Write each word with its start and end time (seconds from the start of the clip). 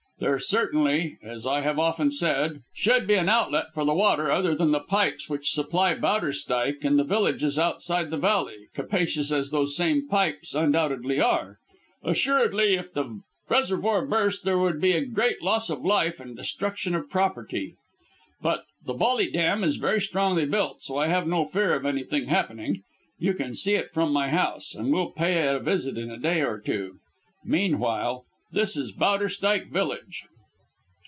There 0.19 0.37
certainly 0.37 1.17
as 1.23 1.47
I 1.47 1.61
have 1.61 1.79
often 1.79 2.11
said 2.11 2.61
should 2.75 3.07
be 3.07 3.15
an 3.15 3.27
outlet 3.27 3.73
for 3.73 3.83
the 3.83 3.95
water 3.95 4.31
other 4.31 4.53
than 4.53 4.69
the 4.69 4.79
pipes 4.79 5.27
which 5.27 5.49
supply 5.49 5.95
Bowderstyke 5.95 6.85
and 6.85 6.99
the 6.99 7.03
villages 7.03 7.57
outside 7.57 8.11
the 8.11 8.17
valley, 8.19 8.67
capacious 8.75 9.31
as 9.31 9.49
those 9.49 9.75
same 9.75 10.07
pipes 10.07 10.53
undoubtedly 10.53 11.19
are. 11.19 11.57
Assuredly, 12.03 12.75
if 12.75 12.93
the 12.93 13.19
reservoir 13.49 14.05
burst 14.05 14.43
there 14.45 14.59
would 14.59 14.79
be 14.79 15.01
great 15.07 15.41
loss 15.41 15.71
of 15.71 15.83
life 15.83 16.19
and 16.19 16.37
destruction 16.37 16.93
of 16.93 17.09
property. 17.09 17.73
But 18.43 18.65
the 18.85 18.93
Bolly 18.93 19.31
Dam 19.31 19.63
is 19.63 19.77
very 19.77 19.99
strongly 19.99 20.45
built, 20.45 20.83
so 20.83 20.97
I 20.99 21.07
have 21.07 21.25
no 21.25 21.45
fear 21.45 21.73
of 21.73 21.83
anything 21.83 22.27
happening. 22.27 22.83
You 23.17 23.33
can 23.33 23.55
see 23.55 23.73
it 23.73 23.89
from 23.91 24.13
my 24.13 24.29
house, 24.29 24.75
and 24.75 24.93
we'll 24.93 25.13
pay 25.13 25.39
it 25.47 25.55
a 25.55 25.59
visit 25.59 25.97
in 25.97 26.11
a 26.11 26.17
day 26.19 26.41
or 26.43 26.59
two. 26.59 26.99
Meantime, 27.43 28.19
this 28.53 28.75
is 28.75 28.91
Bowderstyke 28.91 29.69
village." 29.71 30.25